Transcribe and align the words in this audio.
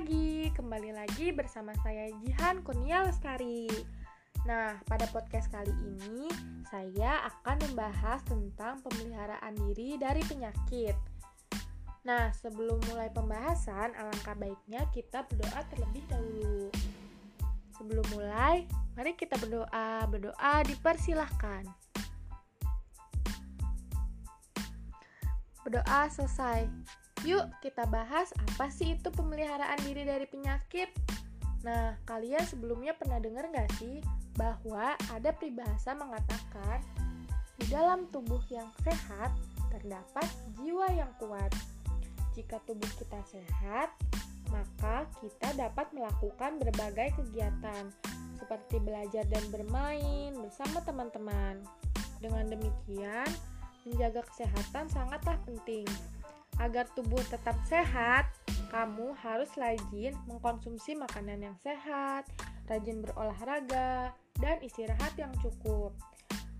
pagi, 0.00 0.48
kembali 0.56 0.96
lagi 0.96 1.28
bersama 1.28 1.76
saya 1.84 2.08
Jihan 2.24 2.64
Kurnia 2.64 3.04
Lestari. 3.04 3.68
Nah, 4.48 4.80
pada 4.88 5.04
podcast 5.12 5.52
kali 5.52 5.76
ini 5.76 6.24
saya 6.72 7.28
akan 7.28 7.60
membahas 7.68 8.24
tentang 8.24 8.80
pemeliharaan 8.80 9.52
diri 9.60 10.00
dari 10.00 10.24
penyakit. 10.24 10.96
Nah, 12.08 12.32
sebelum 12.32 12.80
mulai 12.88 13.12
pembahasan, 13.12 13.92
alangkah 13.92 14.32
baiknya 14.40 14.88
kita 14.88 15.28
berdoa 15.28 15.68
terlebih 15.68 16.08
dahulu. 16.08 16.72
Sebelum 17.76 18.06
mulai, 18.16 18.64
mari 18.96 19.12
kita 19.12 19.36
berdoa. 19.36 20.08
Berdoa 20.08 20.64
dipersilahkan. 20.64 21.68
Berdoa 25.60 26.08
selesai. 26.08 26.72
Yuk 27.28 27.44
kita 27.60 27.84
bahas 27.92 28.32
apa 28.32 28.72
sih 28.72 28.96
itu 28.96 29.08
pemeliharaan 29.12 29.80
diri 29.84 30.08
dari 30.08 30.24
penyakit. 30.24 30.88
Nah, 31.60 31.92
kalian 32.08 32.40
sebelumnya 32.48 32.96
pernah 32.96 33.20
dengar 33.20 33.44
nggak 33.52 33.68
sih 33.76 34.00
bahwa 34.40 34.96
ada 35.12 35.30
peribahasa 35.36 35.92
mengatakan 35.92 36.80
di 37.60 37.68
dalam 37.68 38.08
tubuh 38.08 38.40
yang 38.48 38.72
sehat 38.80 39.36
terdapat 39.68 40.24
jiwa 40.56 40.88
yang 40.96 41.12
kuat. 41.20 41.52
Jika 42.32 42.56
tubuh 42.64 42.88
kita 42.96 43.20
sehat, 43.28 43.92
maka 44.48 45.04
kita 45.20 45.52
dapat 45.60 45.92
melakukan 45.92 46.56
berbagai 46.56 47.20
kegiatan 47.20 47.92
seperti 48.40 48.80
belajar 48.80 49.28
dan 49.28 49.44
bermain 49.52 50.32
bersama 50.40 50.80
teman-teman. 50.88 51.60
Dengan 52.20 52.48
demikian, 52.48 53.28
menjaga 53.84 54.24
kesehatan 54.32 54.88
sangatlah 54.88 55.36
penting. 55.44 55.84
Agar 56.60 56.84
tubuh 56.92 57.20
tetap 57.32 57.56
sehat, 57.64 58.28
kamu 58.68 59.16
harus 59.24 59.48
rajin 59.56 60.12
mengkonsumsi 60.28 60.94
makanan 60.94 61.40
yang 61.40 61.56
sehat, 61.64 62.28
rajin 62.68 63.00
berolahraga, 63.00 64.12
dan 64.38 64.56
istirahat 64.60 65.16
yang 65.16 65.32
cukup. 65.40 65.96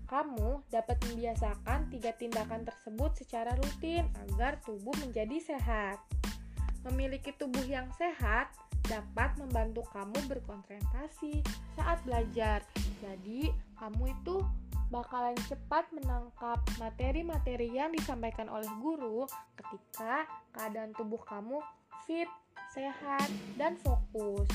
Kamu 0.09 0.67
dapat 0.67 0.99
membiasakan 1.07 1.87
tiga 1.87 2.11
tindakan 2.17 2.67
tersebut 2.67 3.15
secara 3.15 3.55
rutin 3.55 4.09
agar 4.27 4.59
tubuh 4.65 4.91
menjadi 4.99 5.55
sehat. 5.55 6.03
Memiliki 6.83 7.31
tubuh 7.37 7.63
yang 7.63 7.87
sehat 7.95 8.51
dapat 8.91 9.39
membantu 9.39 9.87
kamu 9.95 10.19
berkonsentrasi 10.27 11.39
saat 11.79 12.03
belajar. 12.03 12.59
Jadi, 12.99 13.47
kamu 13.79 14.11
itu 14.11 14.43
bakalan 14.91 15.39
cepat 15.47 15.87
menangkap 15.95 16.59
materi-materi 16.75 17.71
yang 17.71 17.95
disampaikan 17.95 18.51
oleh 18.51 18.67
guru 18.83 19.23
ketika 19.55 20.27
keadaan 20.51 20.91
tubuh 20.99 21.23
kamu 21.23 21.63
fit, 22.03 22.27
sehat, 22.75 23.31
dan 23.55 23.79
fokus. 23.79 24.51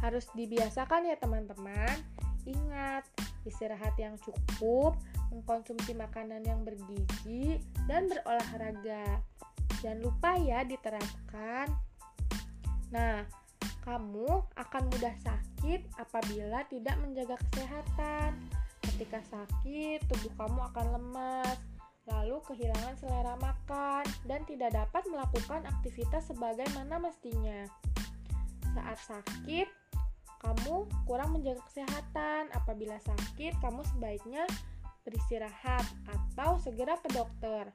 Harus 0.00 0.24
dibiasakan 0.32 1.12
ya 1.12 1.20
teman-teman. 1.20 2.00
Ingat, 2.48 3.04
istirahat 3.44 3.92
yang 4.00 4.16
cukup, 4.24 4.96
mengkonsumsi 5.28 5.92
makanan 5.92 6.40
yang 6.48 6.64
bergizi, 6.64 7.60
dan 7.84 8.08
berolahraga. 8.08 9.20
Jangan 9.84 10.00
lupa 10.00 10.32
ya 10.40 10.64
diterapkan. 10.64 11.68
Nah, 12.88 13.28
kamu 13.88 14.44
akan 14.60 14.82
mudah 14.92 15.16
sakit 15.24 15.80
apabila 15.96 16.60
tidak 16.68 17.00
menjaga 17.00 17.40
kesehatan. 17.48 18.36
Ketika 18.84 19.24
sakit, 19.32 20.04
tubuh 20.12 20.32
kamu 20.36 20.60
akan 20.60 20.86
lemas, 20.92 21.56
lalu 22.04 22.36
kehilangan 22.44 23.00
selera 23.00 23.40
makan, 23.40 24.04
dan 24.28 24.44
tidak 24.44 24.76
dapat 24.76 25.08
melakukan 25.08 25.64
aktivitas 25.64 26.28
sebagaimana 26.28 27.00
mestinya. 27.00 27.64
Saat 28.76 29.00
sakit, 29.08 29.72
kamu 30.44 30.84
kurang 31.08 31.32
menjaga 31.32 31.64
kesehatan. 31.72 32.52
Apabila 32.52 33.00
sakit, 33.00 33.56
kamu 33.64 33.80
sebaiknya 33.96 34.44
beristirahat 35.08 35.88
atau 36.12 36.60
segera 36.60 37.00
ke 37.00 37.08
dokter. 37.16 37.72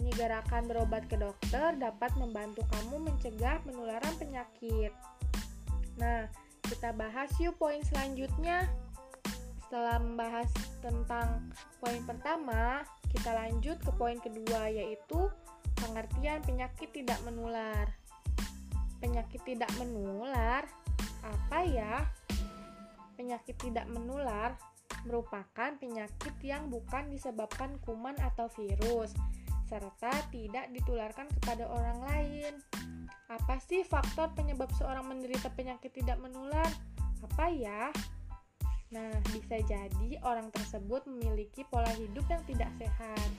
Menyegerakan 0.00 0.64
berobat 0.64 1.04
ke 1.12 1.20
dokter 1.20 1.76
dapat 1.76 2.16
membantu 2.16 2.64
kamu 2.72 3.12
mencegah 3.12 3.60
penularan 3.60 4.14
penyakit. 4.16 4.96
Nah, 6.00 6.26
kita 6.64 6.96
bahas 6.96 7.28
yuk 7.36 7.60
poin 7.60 7.84
selanjutnya. 7.84 8.64
Setelah 9.68 10.02
membahas 10.02 10.48
tentang 10.82 11.52
poin 11.78 12.00
pertama, 12.02 12.82
kita 13.12 13.30
lanjut 13.36 13.78
ke 13.78 13.90
poin 13.94 14.18
kedua 14.18 14.66
yaitu 14.66 15.30
pengertian 15.78 16.42
penyakit 16.42 16.90
tidak 16.90 17.20
menular. 17.22 17.86
Penyakit 18.98 19.44
tidak 19.44 19.70
menular 19.78 20.64
apa 21.22 21.58
ya? 21.68 22.08
Penyakit 23.14 23.60
tidak 23.60 23.86
menular 23.92 24.56
merupakan 25.04 25.70
penyakit 25.80 26.34
yang 26.44 26.68
bukan 26.68 27.08
disebabkan 27.08 27.76
kuman 27.84 28.16
atau 28.20 28.52
virus 28.52 29.16
serta 29.70 30.10
tidak 30.34 30.66
ditularkan 30.74 31.30
kepada 31.38 31.70
orang 31.70 31.98
lain. 32.10 32.52
Apa 33.30 33.62
sih 33.62 33.86
faktor 33.86 34.34
penyebab 34.34 34.66
seorang 34.74 35.06
menderita 35.06 35.46
penyakit 35.54 35.94
tidak 35.94 36.18
menular? 36.18 36.66
Apa 37.22 37.46
ya? 37.46 37.94
Nah, 38.90 39.14
bisa 39.30 39.62
jadi 39.62 40.18
orang 40.26 40.50
tersebut 40.50 41.06
memiliki 41.06 41.62
pola 41.70 41.94
hidup 41.94 42.26
yang 42.26 42.42
tidak 42.42 42.74
sehat. 42.74 43.30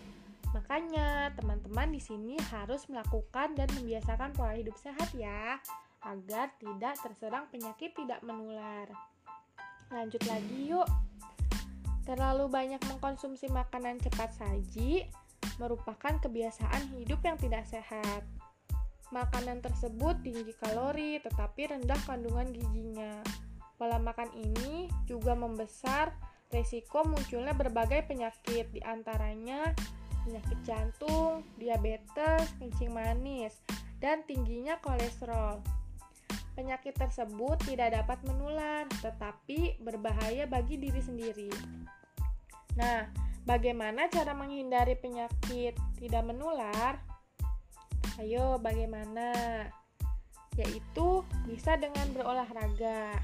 Makanya, 0.56 1.36
teman-teman 1.36 1.92
di 1.92 2.00
sini 2.00 2.40
harus 2.56 2.88
melakukan 2.88 3.52
dan 3.60 3.68
membiasakan 3.76 4.32
pola 4.32 4.56
hidup 4.56 4.76
sehat 4.80 5.12
ya, 5.12 5.60
agar 6.08 6.56
tidak 6.56 6.96
terserang 7.04 7.52
penyakit 7.52 7.92
tidak 7.92 8.24
menular. 8.24 8.88
Lanjut 9.92 10.24
lagi 10.24 10.72
yuk. 10.72 10.88
Terlalu 12.08 12.48
banyak 12.48 12.82
mengkonsumsi 12.88 13.52
makanan 13.52 14.00
cepat 14.00 14.32
saji 14.34 15.06
merupakan 15.58 16.18
kebiasaan 16.22 16.94
hidup 16.98 17.22
yang 17.24 17.38
tidak 17.38 17.66
sehat. 17.70 18.26
Makanan 19.12 19.60
tersebut 19.60 20.24
tinggi 20.24 20.56
kalori 20.56 21.20
tetapi 21.20 21.76
rendah 21.76 22.00
kandungan 22.08 22.48
gizinya 22.50 23.20
Pola 23.82 23.98
makan 23.98 24.30
ini 24.38 24.86
juga 25.10 25.34
membesar 25.34 26.14
resiko 26.54 27.02
munculnya 27.02 27.58
berbagai 27.58 28.06
penyakit, 28.06 28.70
di 28.70 28.78
antaranya 28.86 29.74
penyakit 30.22 30.62
jantung, 30.62 31.42
diabetes, 31.58 32.46
kencing 32.62 32.94
manis, 32.94 33.58
dan 33.98 34.22
tingginya 34.30 34.78
kolesterol. 34.86 35.66
Penyakit 36.54 36.94
tersebut 36.94 37.58
tidak 37.66 37.98
dapat 37.98 38.22
menular, 38.22 38.86
tetapi 39.02 39.82
berbahaya 39.82 40.46
bagi 40.46 40.78
diri 40.78 41.02
sendiri. 41.02 41.50
Nah, 42.78 43.10
bagaimana 43.46 44.08
cara 44.10 44.34
menghindari 44.34 44.98
penyakit 44.98 45.78
tidak 45.98 46.24
menular? 46.26 47.02
Ayo, 48.20 48.62
bagaimana? 48.62 49.32
Yaitu 50.60 51.24
bisa 51.48 51.80
dengan 51.80 52.12
berolahraga. 52.12 53.18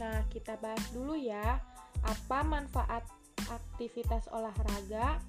Nah, 0.00 0.24
kita 0.32 0.56
bahas 0.58 0.82
dulu 0.90 1.14
ya, 1.14 1.60
apa 2.02 2.38
manfaat 2.42 3.04
aktivitas 3.46 4.26
olahraga. 4.32 5.20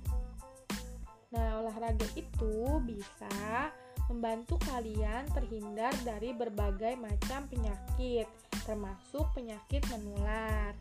Nah, 1.33 1.59
olahraga 1.59 2.05
itu 2.15 2.79
bisa 2.85 3.69
membantu 4.11 4.59
kalian 4.69 5.25
terhindar 5.31 5.91
dari 6.03 6.35
berbagai 6.35 6.95
macam 6.99 7.47
penyakit, 7.49 8.27
termasuk 8.63 9.25
penyakit 9.33 9.81
menular. 9.89 10.75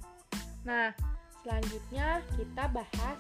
Nah, 0.66 0.94
selanjutnya 1.42 2.22
kita 2.38 2.70
bahas 2.70 3.18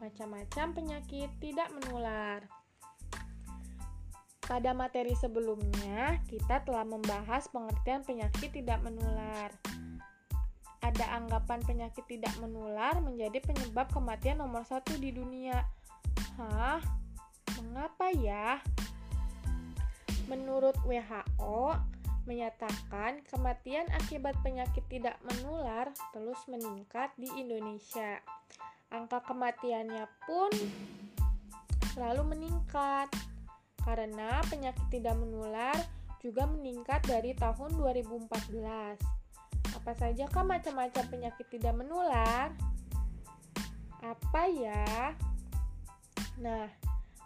macam-macam 0.00 0.66
penyakit 0.74 1.30
tidak 1.38 1.68
menular. 1.76 2.42
Pada 4.42 4.74
materi 4.74 5.14
sebelumnya, 5.14 6.18
kita 6.26 6.66
telah 6.66 6.82
membahas 6.82 7.46
pengertian 7.52 8.02
penyakit 8.02 8.50
tidak 8.50 8.82
menular 8.82 9.54
ada 10.80 11.06
anggapan 11.12 11.60
penyakit 11.62 12.04
tidak 12.08 12.32
menular 12.40 12.96
menjadi 12.98 13.38
penyebab 13.44 13.92
kematian 13.92 14.40
nomor 14.40 14.64
satu 14.64 14.96
di 14.96 15.12
dunia. 15.12 15.62
Hah? 16.40 16.80
Mengapa 17.60 18.08
ya? 18.16 18.58
Menurut 20.26 20.74
WHO, 20.88 21.76
menyatakan 22.24 23.20
kematian 23.28 23.86
akibat 23.92 24.34
penyakit 24.40 24.82
tidak 24.88 25.20
menular 25.26 25.92
terus 26.16 26.38
meningkat 26.48 27.12
di 27.20 27.28
Indonesia. 27.36 28.18
Angka 28.90 29.22
kematiannya 29.22 30.02
pun 30.26 30.50
selalu 31.94 32.34
meningkat 32.34 33.06
karena 33.86 34.42
penyakit 34.50 34.82
tidak 34.90 35.14
menular 35.14 35.78
juga 36.18 36.44
meningkat 36.50 37.00
dari 37.06 37.32
tahun 37.38 37.78
2014. 37.78 38.98
Apa 39.78 39.92
saja 39.94 40.26
kan 40.26 40.44
macam-macam 40.44 41.04
penyakit 41.06 41.46
tidak 41.48 41.74
menular? 41.78 42.50
Apa 44.02 44.42
ya? 44.50 45.14
Nah, 46.42 46.66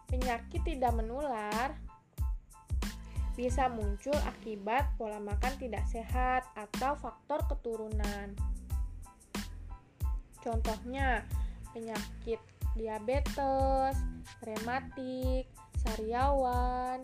penyakit 0.07 0.63
tidak 0.63 0.93
menular 0.95 1.75
bisa 3.35 3.67
muncul 3.67 4.15
akibat 4.31 4.95
pola 4.95 5.19
makan 5.19 5.59
tidak 5.59 5.83
sehat 5.91 6.47
atau 6.55 6.95
faktor 6.95 7.43
keturunan. 7.51 8.31
Contohnya, 10.39 11.27
penyakit 11.75 12.39
diabetes, 12.79 13.99
rematik, 14.47 15.51
sariawan, 15.83 17.03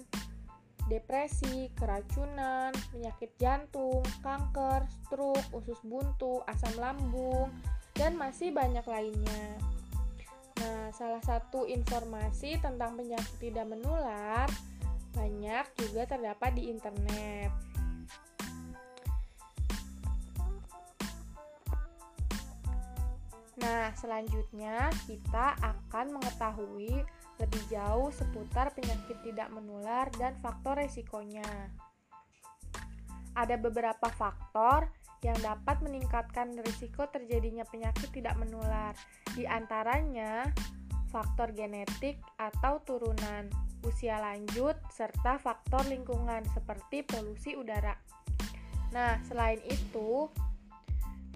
depresi, 0.90 1.70
keracunan, 1.78 2.74
penyakit 2.90 3.30
jantung, 3.38 4.02
kanker, 4.24 4.86
stroke, 5.06 5.46
usus 5.54 5.78
buntu, 5.86 6.42
asam 6.50 6.74
lambung, 6.78 7.50
dan 7.94 8.18
masih 8.18 8.50
banyak 8.50 8.82
lainnya. 8.86 9.46
Nah, 10.60 10.92
salah 10.92 11.22
satu 11.22 11.64
informasi 11.64 12.58
tentang 12.58 12.98
penyakit 12.98 13.36
tidak 13.38 13.70
menular 13.70 14.50
banyak 15.14 15.66
juga 15.78 16.06
terdapat 16.06 16.54
di 16.54 16.70
internet. 16.70 17.50
Nah, 23.58 23.90
selanjutnya 23.98 24.94
kita 25.10 25.58
akan 25.58 26.14
mengetahui 26.14 27.02
lebih 27.40 27.62
jauh 27.72 28.12
seputar 28.12 28.70
penyakit 28.76 29.16
tidak 29.26 29.48
menular 29.50 30.06
dan 30.20 30.36
faktor 30.38 30.78
resikonya. 30.78 31.72
Ada 33.34 33.56
beberapa 33.56 34.12
faktor 34.12 34.92
yang 35.20 35.36
dapat 35.40 35.80
meningkatkan 35.84 36.56
risiko 36.64 37.08
terjadinya 37.08 37.64
penyakit 37.68 38.08
tidak 38.12 38.36
menular. 38.36 38.92
Di 39.32 39.44
antaranya, 39.44 40.48
faktor 41.12 41.52
genetik 41.52 42.20
atau 42.36 42.80
turunan, 42.86 43.48
usia 43.84 44.20
lanjut, 44.20 44.76
serta 44.92 45.36
faktor 45.36 45.84
lingkungan 45.88 46.44
seperti 46.52 47.04
polusi 47.04 47.56
udara. 47.56 47.96
Nah, 48.96 49.20
selain 49.28 49.60
itu, 49.68 50.28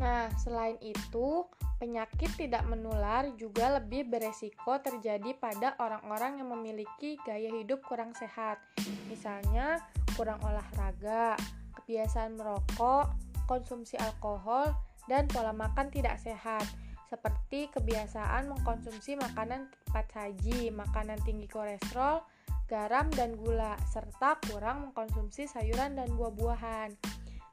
nah, 0.01 0.33
selain 0.41 0.81
itu, 0.81 1.45
penyakit 1.79 2.31
tidak 2.39 2.65
menular 2.67 3.29
juga 3.35 3.79
lebih 3.79 4.07
beresiko 4.09 4.79
terjadi 4.81 5.35
pada 5.37 5.75
orang-orang 5.83 6.41
yang 6.43 6.49
memiliki 6.55 7.19
gaya 7.27 7.51
hidup 7.51 7.83
kurang 7.85 8.15
sehat. 8.15 8.63
Misalnya, 9.11 9.83
kurang 10.15 10.39
olahraga, 10.43 11.35
kebiasaan 11.83 12.39
merokok, 12.39 13.13
konsumsi 13.45 13.99
alkohol, 14.01 14.73
dan 15.05 15.29
pola 15.29 15.53
makan 15.53 15.93
tidak 15.93 16.17
sehat, 16.17 16.65
seperti 17.13 17.69
kebiasaan 17.71 18.49
mengkonsumsi 18.49 19.21
makanan 19.21 19.69
cepat 19.87 20.07
saji, 20.11 20.73
makanan 20.73 21.21
tinggi 21.23 21.47
kolesterol, 21.47 22.25
garam, 22.67 23.13
dan 23.13 23.37
gula, 23.37 23.77
serta 23.87 24.41
kurang 24.49 24.89
mengkonsumsi 24.89 25.45
sayuran 25.45 25.95
dan 26.01 26.09
buah-buahan. 26.17 26.97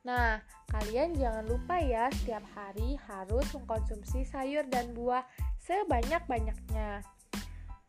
Nah, 0.02 0.42
kalian 0.66 1.14
jangan 1.14 1.46
lupa 1.46 1.78
ya, 1.78 2.10
setiap 2.10 2.42
hari 2.58 2.98
harus 3.06 3.46
mengkonsumsi 3.54 4.26
sayur 4.26 4.66
dan 4.66 4.98
buah 4.98 5.22
sebanyak-banyaknya. 5.62 7.06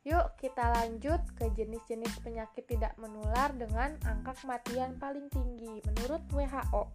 Yuk, 0.02 0.34
kita 0.36 0.66
lanjut 0.82 1.22
ke 1.38 1.46
jenis-jenis 1.54 2.12
penyakit 2.20 2.66
tidak 2.66 2.92
menular 2.98 3.54
dengan 3.54 3.94
angka 4.02 4.34
kematian 4.42 4.98
paling 4.98 5.30
tinggi 5.30 5.78
menurut 5.88 6.20
WHO. 6.34 6.90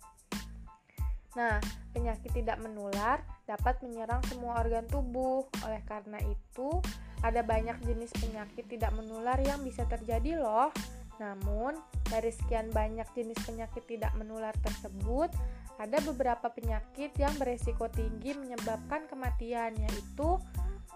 Nah, 1.39 1.61
penyakit 1.95 2.33
tidak 2.35 2.59
menular 2.59 3.23
dapat 3.47 3.79
menyerang 3.79 4.19
semua 4.27 4.59
organ 4.59 4.85
tubuh. 4.91 5.47
Oleh 5.63 5.81
karena 5.87 6.19
itu, 6.25 6.83
ada 7.23 7.41
banyak 7.41 7.79
jenis 7.85 8.11
penyakit 8.17 8.67
tidak 8.69 8.93
menular 8.93 9.39
yang 9.39 9.63
bisa 9.63 9.87
terjadi 9.87 10.37
loh. 10.37 10.69
Namun, 11.17 11.77
dari 12.07 12.29
sekian 12.29 12.69
banyak 12.69 13.05
jenis 13.17 13.37
penyakit 13.45 13.83
tidak 13.89 14.13
menular 14.15 14.53
tersebut, 14.61 15.33
ada 15.77 15.97
beberapa 16.05 16.49
penyakit 16.49 17.13
yang 17.17 17.33
beresiko 17.37 17.89
tinggi 17.89 18.33
menyebabkan 18.33 19.05
kematian, 19.09 19.77
yaitu 19.77 20.37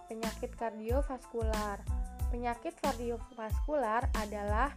penyakit 0.09 0.53
kardiovaskular. 0.57 1.81
Penyakit 2.33 2.77
kardiovaskular 2.79 4.09
adalah 4.18 4.73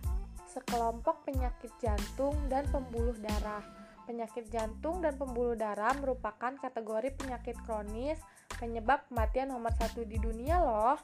sekelompok 0.50 1.26
penyakit 1.26 1.72
jantung 1.80 2.36
dan 2.52 2.66
pembuluh 2.70 3.14
darah. 3.18 3.62
Penyakit 4.04 4.52
jantung 4.52 5.00
dan 5.00 5.16
pembuluh 5.16 5.56
darah 5.56 5.96
merupakan 5.96 6.52
kategori 6.60 7.16
penyakit 7.16 7.56
kronis 7.64 8.20
penyebab 8.60 9.08
kematian 9.08 9.50
nomor 9.50 9.72
satu 9.80 10.04
di 10.04 10.20
dunia 10.20 10.60
loh. 10.60 11.00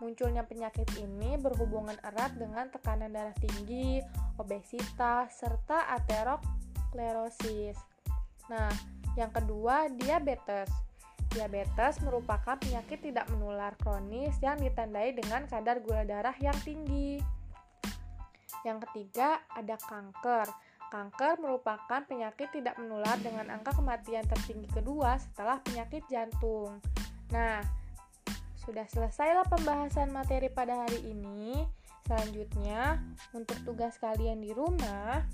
Munculnya 0.00 0.48
penyakit 0.48 0.88
ini 0.96 1.36
berhubungan 1.36 1.96
erat 2.00 2.32
dengan 2.40 2.72
tekanan 2.72 3.12
darah 3.12 3.36
tinggi, 3.36 4.00
obesitas, 4.40 5.36
serta 5.36 5.92
aterosklerosis. 6.00 7.76
Nah, 8.48 8.72
yang 9.20 9.28
kedua, 9.28 9.92
diabetes. 9.92 10.72
Diabetes 11.30 12.00
merupakan 12.02 12.58
penyakit 12.58 13.04
tidak 13.06 13.28
menular 13.30 13.76
kronis 13.78 14.34
yang 14.42 14.58
ditandai 14.58 15.14
dengan 15.14 15.46
kadar 15.46 15.78
gula 15.84 16.02
darah 16.02 16.34
yang 16.42 16.56
tinggi. 16.64 17.22
Yang 18.64 18.88
ketiga, 18.88 19.38
ada 19.52 19.76
kanker. 19.78 20.48
Kanker 20.90 21.38
merupakan 21.38 22.02
penyakit 22.02 22.50
tidak 22.50 22.74
menular 22.82 23.14
dengan 23.22 23.46
angka 23.46 23.78
kematian 23.78 24.26
tertinggi 24.26 24.66
kedua 24.74 25.22
setelah 25.22 25.62
penyakit 25.62 26.02
jantung. 26.10 26.82
Nah, 27.30 27.62
sudah 28.60 28.84
selesailah 28.86 29.48
pembahasan 29.48 30.12
materi 30.12 30.52
pada 30.52 30.84
hari 30.84 31.00
ini. 31.08 31.64
Selanjutnya, 32.04 33.00
untuk 33.32 33.56
tugas 33.64 33.96
kalian 33.96 34.42
di 34.42 34.52
rumah, 34.52 35.24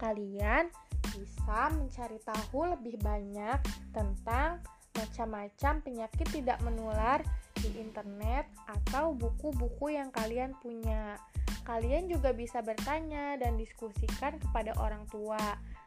kalian 0.00 0.70
bisa 1.14 1.70
mencari 1.70 2.18
tahu 2.22 2.74
lebih 2.74 2.98
banyak 3.00 3.60
tentang 3.92 4.62
macam-macam 4.94 5.74
penyakit 5.82 6.26
tidak 6.30 6.58
menular 6.62 7.20
di 7.58 7.70
internet 7.82 8.46
atau 8.66 9.14
buku-buku 9.14 9.94
yang 9.94 10.10
kalian 10.14 10.54
punya. 10.62 11.18
Kalian 11.64 12.12
juga 12.12 12.30
bisa 12.36 12.60
bertanya 12.60 13.40
dan 13.40 13.56
diskusikan 13.56 14.36
kepada 14.38 14.76
orang 14.78 15.08
tua 15.08 15.40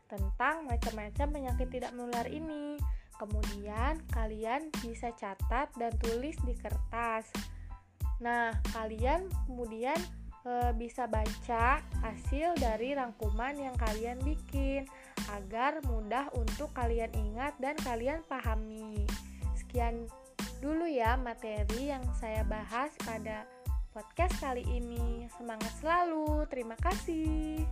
tentang 0.09 0.65
macam-macam 0.65 1.27
penyakit 1.31 1.67
tidak 1.69 1.91
menular 1.93 2.25
ini. 2.27 2.79
Kemudian 3.17 4.01
kalian 4.13 4.69
bisa 4.81 5.09
catat 5.17 5.73
dan 5.75 5.93
tulis 5.97 6.37
di 6.45 6.53
kertas. 6.53 7.29
Nah, 8.21 8.53
kalian 8.73 9.29
kemudian 9.45 9.97
e, 10.45 10.73
bisa 10.77 11.05
baca 11.09 11.81
hasil 12.01 12.57
dari 12.57 12.93
rangkuman 12.93 13.57
yang 13.57 13.75
kalian 13.77 14.17
bikin 14.21 14.85
agar 15.33 15.81
mudah 15.85 16.29
untuk 16.37 16.71
kalian 16.77 17.11
ingat 17.13 17.57
dan 17.57 17.73
kalian 17.81 18.21
pahami. 18.25 19.05
Sekian 19.57 20.05
dulu 20.61 20.89
ya 20.89 21.17
materi 21.17 21.93
yang 21.93 22.01
saya 22.17 22.41
bahas 22.45 22.93
pada 23.01 23.45
podcast 23.93 24.37
kali 24.37 24.61
ini. 24.69 25.25
Semangat 25.37 25.73
selalu. 25.81 26.45
Terima 26.49 26.77
kasih. 26.77 27.65